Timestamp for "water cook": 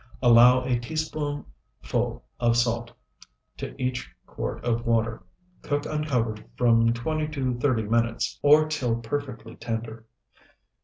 4.87-5.85